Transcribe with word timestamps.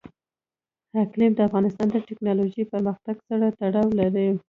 اقلیم 1.03 1.31
د 1.35 1.39
افغانستان 1.47 1.87
د 1.91 1.95
تکنالوژۍ 2.09 2.63
پرمختګ 2.73 3.15
سره 3.27 3.45
تړاو 3.59 3.87
لري. 3.99 4.27